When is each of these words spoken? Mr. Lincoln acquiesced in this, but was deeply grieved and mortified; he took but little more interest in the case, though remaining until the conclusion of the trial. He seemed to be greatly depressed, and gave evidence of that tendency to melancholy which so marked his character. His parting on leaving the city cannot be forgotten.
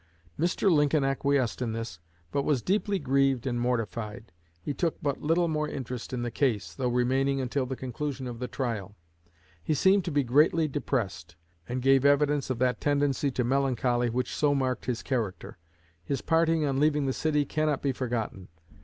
Mr. 0.39 0.71
Lincoln 0.71 1.03
acquiesced 1.03 1.61
in 1.61 1.73
this, 1.73 1.99
but 2.31 2.41
was 2.41 2.63
deeply 2.63 2.97
grieved 2.97 3.45
and 3.45 3.61
mortified; 3.61 4.31
he 4.59 4.73
took 4.73 4.99
but 4.99 5.21
little 5.21 5.47
more 5.47 5.69
interest 5.69 6.11
in 6.11 6.23
the 6.23 6.31
case, 6.31 6.73
though 6.73 6.87
remaining 6.89 7.39
until 7.39 7.67
the 7.67 7.75
conclusion 7.75 8.25
of 8.25 8.39
the 8.39 8.47
trial. 8.47 8.95
He 9.63 9.75
seemed 9.75 10.03
to 10.05 10.11
be 10.11 10.23
greatly 10.23 10.67
depressed, 10.67 11.35
and 11.69 11.83
gave 11.83 12.03
evidence 12.03 12.49
of 12.49 12.57
that 12.57 12.81
tendency 12.81 13.29
to 13.29 13.43
melancholy 13.43 14.09
which 14.09 14.33
so 14.33 14.55
marked 14.55 14.85
his 14.85 15.03
character. 15.03 15.59
His 16.03 16.23
parting 16.23 16.65
on 16.65 16.79
leaving 16.79 17.05
the 17.05 17.13
city 17.13 17.45
cannot 17.45 17.83
be 17.83 17.91
forgotten. 17.91 18.47